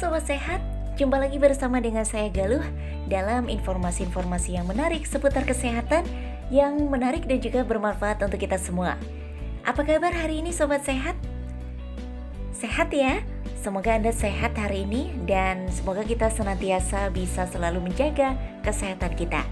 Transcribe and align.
Sobat 0.00 0.24
Sehat, 0.24 0.64
jumpa 0.96 1.20
lagi 1.20 1.36
bersama 1.36 1.76
dengan 1.76 2.08
saya 2.08 2.32
Galuh 2.32 2.64
dalam 3.12 3.52
informasi-informasi 3.52 4.56
yang 4.56 4.64
menarik 4.64 5.04
seputar 5.04 5.44
kesehatan 5.44 6.08
yang 6.48 6.88
menarik 6.88 7.28
dan 7.28 7.36
juga 7.36 7.60
bermanfaat 7.68 8.24
untuk 8.24 8.40
kita 8.40 8.56
semua. 8.56 8.96
Apa 9.60 9.84
kabar 9.84 10.08
hari 10.08 10.40
ini 10.40 10.56
Sobat 10.56 10.88
Sehat? 10.88 11.12
Sehat 12.56 12.88
ya? 12.96 13.20
Semoga 13.60 13.92
Anda 13.92 14.08
sehat 14.08 14.56
hari 14.56 14.88
ini 14.88 15.12
dan 15.28 15.68
semoga 15.68 16.00
kita 16.00 16.32
senantiasa 16.32 17.12
bisa 17.12 17.44
selalu 17.52 17.92
menjaga 17.92 18.40
kesehatan 18.64 19.12
kita. 19.20 19.44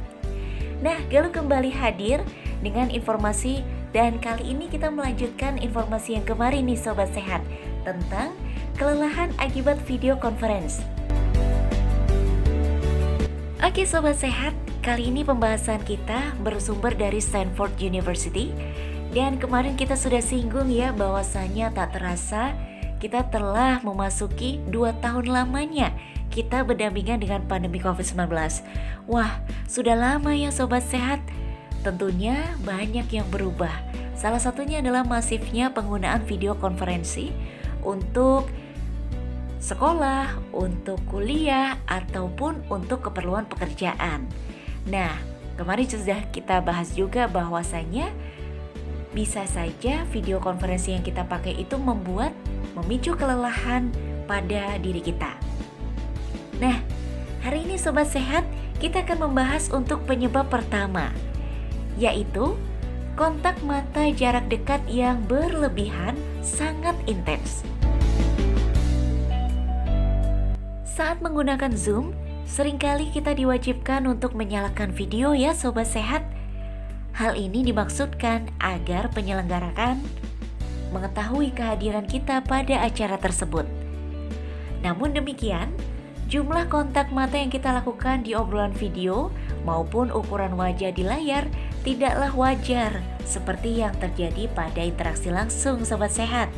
Nah, 0.80 0.96
Galuh 1.12 1.28
kembali 1.28 1.77
hadir 1.77 2.24
dengan 2.65 2.88
informasi 2.88 3.60
dan 3.92 4.16
kali 4.16 4.56
ini 4.56 4.73
kita 4.73 4.88
melanjutkan 4.88 5.60
informasi 5.60 6.16
yang 6.16 6.24
kemarin 6.24 6.65
nih 6.65 6.80
Sobat 6.80 7.12
Sehat 7.12 7.45
tentang 7.84 8.33
kelelahan 8.78 9.34
akibat 9.42 9.74
video 9.91 10.14
conference. 10.14 10.78
Oke 13.59 13.82
Sobat 13.82 14.23
Sehat, 14.23 14.55
kali 14.86 15.10
ini 15.10 15.27
pembahasan 15.27 15.82
kita 15.82 16.38
bersumber 16.46 16.95
dari 16.95 17.19
Stanford 17.19 17.74
University 17.83 18.55
dan 19.10 19.34
kemarin 19.42 19.74
kita 19.74 19.98
sudah 19.98 20.22
singgung 20.22 20.70
ya 20.70 20.95
bahwasanya 20.95 21.74
tak 21.74 21.98
terasa 21.98 22.55
kita 23.02 23.27
telah 23.34 23.83
memasuki 23.83 24.62
dua 24.70 24.95
tahun 25.02 25.27
lamanya 25.27 25.91
kita 26.30 26.62
berdampingan 26.62 27.19
dengan 27.19 27.42
pandemi 27.50 27.83
COVID-19. 27.83 28.30
Wah, 29.10 29.42
sudah 29.66 29.98
lama 29.98 30.30
ya 30.38 30.55
sobat 30.55 30.86
sehat. 30.86 31.19
Tentunya 31.83 32.55
banyak 32.62 33.10
yang 33.10 33.27
berubah. 33.27 33.74
Salah 34.14 34.38
satunya 34.38 34.78
adalah 34.78 35.02
masifnya 35.02 35.74
penggunaan 35.74 36.22
video 36.30 36.55
konferensi 36.55 37.34
untuk 37.83 38.50
sekolah, 39.59 40.39
untuk 40.55 41.03
kuliah, 41.11 41.78
ataupun 41.91 42.67
untuk 42.70 43.11
keperluan 43.11 43.47
pekerjaan. 43.51 44.27
Nah, 44.87 45.15
kemarin 45.59 45.87
sudah 45.91 46.31
kita 46.31 46.62
bahas 46.62 46.95
juga 46.95 47.27
bahwasanya 47.27 48.11
bisa 49.12 49.42
saja 49.50 50.06
video 50.15 50.39
konferensi 50.39 50.95
yang 50.95 51.03
kita 51.03 51.27
pakai 51.27 51.59
itu 51.59 51.75
membuat 51.81 52.31
memicu 52.78 53.19
kelelahan 53.19 53.91
pada 54.31 54.78
diri 54.78 55.03
kita. 55.03 55.34
Nah, 56.62 56.78
hari 57.43 57.67
ini 57.67 57.81
sobat 57.81 58.11
sehat, 58.12 58.47
kita 58.78 59.03
akan 59.03 59.31
membahas 59.31 59.75
untuk 59.75 60.06
penyebab 60.06 60.47
pertama, 60.47 61.11
yaitu 61.98 62.55
kontak 63.19 63.59
mata 63.67 64.06
jarak 64.15 64.47
dekat 64.47 64.78
yang 64.87 65.19
berlebihan 65.27 66.15
sangat 66.39 66.95
intens. 67.11 67.67
Saat 70.98 71.22
menggunakan 71.22 71.78
Zoom, 71.78 72.10
sering 72.42 72.74
kali 72.74 73.14
kita 73.14 73.30
diwajibkan 73.30 74.02
untuk 74.10 74.34
menyalakan 74.34 74.91
video 74.91 75.30
ya 75.30 75.54
sobat 75.54 75.86
sehat. 75.86 76.27
Hal 77.14 77.38
ini 77.38 77.62
dimaksudkan 77.62 78.50
agar 78.58 79.06
penyelenggarakan 79.14 80.02
mengetahui 80.91 81.54
kehadiran 81.54 82.02
kita 82.02 82.42
pada 82.42 82.82
acara 82.82 83.14
tersebut. 83.14 83.62
Namun 84.82 85.14
demikian, 85.14 85.70
jumlah 86.26 86.66
kontak 86.66 87.14
mata 87.14 87.38
yang 87.38 87.54
kita 87.54 87.70
lakukan 87.70 88.26
di 88.26 88.34
obrolan 88.34 88.74
video 88.74 89.30
maupun 89.62 90.10
ukuran 90.10 90.58
wajah 90.58 90.91
di 90.91 91.06
layar 91.06 91.46
tidaklah 91.86 92.34
wajar 92.34 92.91
seperti 93.22 93.86
yang 93.86 93.94
terjadi 94.02 94.50
pada 94.50 94.82
interaksi 94.82 95.30
langsung 95.30 95.86
sobat 95.86 96.10
sehat. 96.10 96.50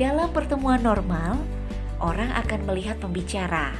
Dalam 0.00 0.32
pertemuan 0.32 0.80
normal, 0.80 1.57
orang 1.98 2.30
akan 2.34 2.66
melihat 2.66 2.98
pembicara, 2.98 3.74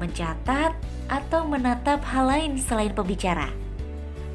mencatat 0.00 0.72
atau 1.10 1.42
menatap 1.44 2.00
hal 2.06 2.30
lain 2.30 2.52
selain 2.56 2.94
pembicara. 2.94 3.50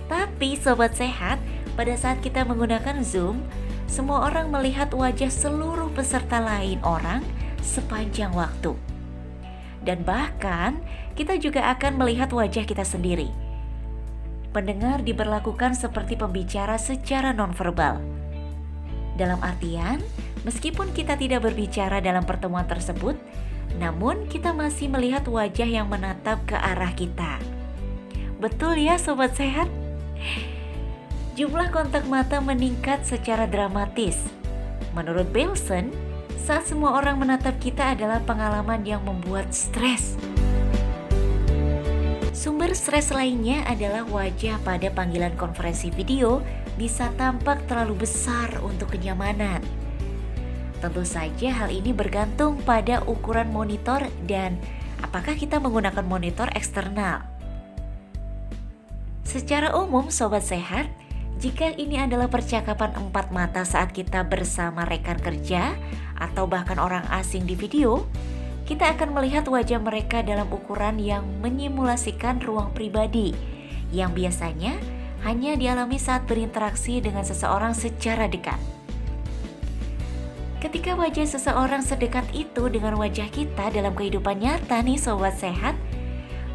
Tapi 0.06 0.54
sobat 0.60 0.94
sehat, 0.94 1.42
pada 1.74 1.96
saat 1.98 2.22
kita 2.22 2.46
menggunakan 2.46 3.02
Zoom, 3.02 3.42
semua 3.90 4.30
orang 4.30 4.54
melihat 4.54 4.94
wajah 4.94 5.30
seluruh 5.30 5.90
peserta 5.94 6.42
lain 6.42 6.78
orang 6.86 7.26
sepanjang 7.62 8.30
waktu. 8.34 8.78
Dan 9.86 10.02
bahkan, 10.02 10.82
kita 11.14 11.38
juga 11.38 11.70
akan 11.74 12.02
melihat 12.02 12.34
wajah 12.34 12.66
kita 12.66 12.82
sendiri. 12.82 13.30
Pendengar 14.50 15.04
diberlakukan 15.04 15.78
seperti 15.78 16.18
pembicara 16.18 16.80
secara 16.80 17.36
nonverbal. 17.36 18.02
Dalam 19.16 19.40
artian, 19.44 20.00
meskipun 20.46 20.94
kita 20.94 21.18
tidak 21.18 21.44
berbicara 21.44 22.00
dalam 22.00 22.24
pertemuan 22.24 22.70
tersebut, 22.70 23.18
namun 23.82 24.30
kita 24.32 24.54
masih 24.54 24.88
melihat 24.88 25.26
wajah 25.28 25.68
yang 25.68 25.90
menatap 25.92 26.40
ke 26.48 26.56
arah 26.56 26.94
kita. 26.94 27.42
Betul 28.40 28.80
ya, 28.80 28.96
sobat 28.96 29.34
sehat? 29.36 29.68
jumlah 31.36 31.68
kontak 31.68 32.08
mata 32.08 32.40
meningkat 32.40 33.04
secara 33.04 33.44
dramatis. 33.44 34.16
Menurut 34.96 35.28
Belson, 35.36 35.92
saat 36.40 36.64
semua 36.64 36.96
orang 36.96 37.20
menatap 37.20 37.60
kita 37.60 37.92
adalah 37.92 38.24
pengalaman 38.24 38.88
yang 38.88 39.04
membuat 39.04 39.52
stres. 39.52 40.16
Sumber 42.32 42.72
stres 42.72 43.12
lainnya 43.12 43.68
adalah 43.68 44.08
wajah 44.08 44.64
pada 44.64 44.88
panggilan 44.96 45.36
konferensi 45.36 45.92
video 45.92 46.40
bisa 46.80 47.12
tampak 47.20 47.68
terlalu 47.68 48.08
besar 48.08 48.64
untuk 48.64 48.96
kenyamanan. 48.96 49.60
Tentu 50.84 51.04
saja 51.08 51.50
hal 51.52 51.70
ini 51.72 51.96
bergantung 51.96 52.60
pada 52.64 53.02
ukuran 53.08 53.50
monitor 53.50 54.08
dan 54.28 54.60
apakah 55.00 55.36
kita 55.36 55.60
menggunakan 55.60 56.04
monitor 56.04 56.52
eksternal. 56.52 57.24
Secara 59.26 59.76
umum, 59.76 60.08
sobat 60.14 60.48
sehat, 60.48 60.88
jika 61.36 61.76
ini 61.76 62.00
adalah 62.00 62.32
percakapan 62.32 62.96
empat 62.96 63.36
mata 63.36 63.68
saat 63.68 63.92
kita 63.92 64.24
bersama 64.24 64.88
rekan 64.88 65.20
kerja 65.20 65.76
atau 66.16 66.48
bahkan 66.48 66.80
orang 66.80 67.04
asing 67.12 67.44
di 67.44 67.60
video, 67.60 68.08
kita 68.64 68.96
akan 68.96 69.12
melihat 69.14 69.46
wajah 69.46 69.78
mereka 69.78 70.24
dalam 70.24 70.48
ukuran 70.50 70.98
yang 70.98 71.28
menyimulasikan 71.44 72.40
ruang 72.42 72.72
pribadi 72.72 73.36
yang 73.94 74.16
biasanya 74.16 74.80
hanya 75.28 75.54
dialami 75.60 76.00
saat 76.00 76.26
berinteraksi 76.26 77.04
dengan 77.04 77.28
seseorang 77.28 77.76
secara 77.76 78.26
dekat. 78.26 78.58
Ketika 80.66 80.98
wajah 80.98 81.30
seseorang 81.30 81.86
sedekat 81.86 82.26
itu 82.34 82.66
dengan 82.74 82.98
wajah 82.98 83.30
kita 83.30 83.70
dalam 83.70 83.94
kehidupan 83.94 84.42
nyata 84.42 84.82
nih 84.82 84.98
sobat 84.98 85.38
sehat, 85.38 85.78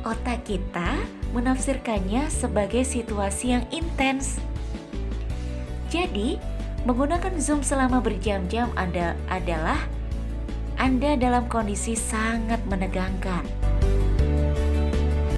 otak 0.03 0.43
kita 0.43 0.98
menafsirkannya 1.31 2.26
sebagai 2.26 2.82
situasi 2.82 3.54
yang 3.54 3.65
intens 3.70 4.43
jadi, 5.91 6.38
menggunakan 6.87 7.34
Zoom 7.43 7.66
selama 7.66 7.99
berjam-jam 7.99 8.70
Anda 8.78 9.19
adalah 9.26 9.91
Anda 10.78 11.19
dalam 11.19 11.50
kondisi 11.50 11.99
sangat 11.99 12.62
menegangkan. 12.70 13.43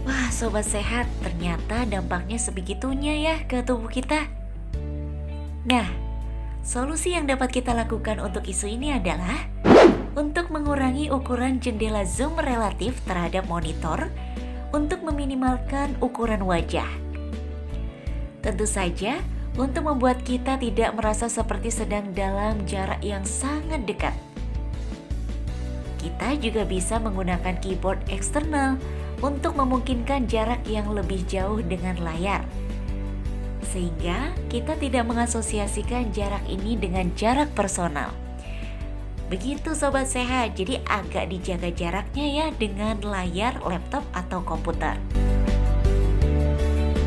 Wah, 0.05 0.28
sobat 0.28 0.69
sehat, 0.69 1.09
ternyata 1.25 1.88
dampaknya 1.88 2.37
sebegitunya 2.37 3.16
ya 3.16 3.37
ke 3.49 3.65
tubuh 3.65 3.88
kita. 3.88 4.28
Nah, 5.65 5.88
solusi 6.62 7.19
yang 7.19 7.27
dapat 7.27 7.50
kita 7.50 7.75
lakukan 7.75 8.23
untuk 8.23 8.47
isu 8.47 8.71
ini 8.71 8.95
adalah 8.95 9.50
untuk 10.15 10.55
mengurangi 10.55 11.11
ukuran 11.11 11.59
jendela 11.59 12.06
zoom 12.06 12.39
relatif 12.39 13.03
terhadap 13.05 13.50
monitor 13.50 14.09
untuk 14.71 15.03
meminimalkan 15.03 15.99
ukuran 15.99 16.47
wajah. 16.47 16.89
Tentu 18.41 18.65
saja, 18.67 19.21
untuk 19.59 19.84
membuat 19.84 20.25
kita 20.25 20.56
tidak 20.56 20.97
merasa 20.97 21.29
seperti 21.29 21.69
sedang 21.69 22.17
dalam 22.17 22.64
jarak 22.64 23.05
yang 23.05 23.20
sangat 23.20 23.85
dekat. 23.85 24.17
Kita 26.00 26.35
juga 26.41 26.64
bisa 26.64 26.97
menggunakan 26.97 27.61
keyboard 27.61 28.00
eksternal 28.09 28.81
untuk 29.20 29.55
memungkinkan 29.55 30.26
jarak 30.26 30.64
yang 30.67 30.88
lebih 30.91 31.23
jauh 31.29 31.61
dengan 31.62 32.00
layar. 32.00 32.43
Sehingga 33.73 34.37
kita 34.53 34.77
tidak 34.77 35.09
mengasosiasikan 35.09 36.13
jarak 36.13 36.45
ini 36.45 36.77
dengan 36.77 37.09
jarak 37.17 37.49
personal. 37.57 38.13
Begitu 39.33 39.73
sobat 39.73 40.13
sehat, 40.13 40.53
jadi 40.61 40.85
agak 40.85 41.33
dijaga 41.33 41.73
jaraknya 41.73 42.27
ya 42.29 42.47
dengan 42.53 43.01
layar 43.01 43.57
laptop 43.65 44.05
atau 44.13 44.45
komputer. 44.45 45.01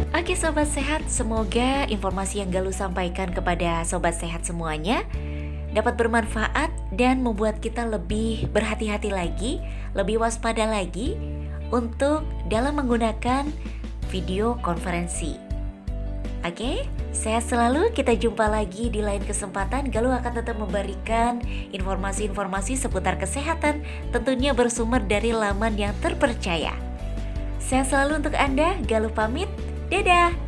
Oke 0.10 0.34
sobat 0.34 0.66
sehat, 0.66 1.06
semoga 1.06 1.86
informasi 1.86 2.42
yang 2.42 2.50
Galuh 2.50 2.74
sampaikan 2.74 3.30
kepada 3.30 3.86
sobat 3.86 4.18
sehat 4.18 4.42
semuanya 4.42 5.06
dapat 5.76 6.02
bermanfaat 6.02 6.74
dan 6.98 7.22
membuat 7.22 7.62
kita 7.62 7.86
lebih 7.86 8.50
berhati-hati 8.50 9.14
lagi, 9.14 9.62
lebih 9.94 10.24
waspada 10.24 10.66
lagi 10.66 11.14
untuk 11.70 12.26
dalam 12.50 12.80
menggunakan 12.80 13.46
video 14.10 14.58
konferensi. 14.66 15.45
Oke, 16.46 16.86
sehat 17.10 17.50
selalu. 17.50 17.90
Kita 17.90 18.14
jumpa 18.14 18.46
lagi 18.46 18.94
di 18.94 19.02
lain 19.02 19.26
kesempatan. 19.26 19.90
Galuh 19.90 20.14
akan 20.14 20.46
tetap 20.46 20.62
memberikan 20.62 21.42
informasi-informasi 21.74 22.78
seputar 22.78 23.18
kesehatan, 23.18 23.82
tentunya 24.14 24.54
bersumber 24.54 25.02
dari 25.02 25.34
laman 25.34 25.74
yang 25.74 25.98
terpercaya. 26.06 26.78
Sehat 27.58 27.90
selalu 27.90 28.22
untuk 28.22 28.38
Anda. 28.38 28.78
Galuh 28.86 29.10
pamit. 29.10 29.50
Dadah. 29.90 30.45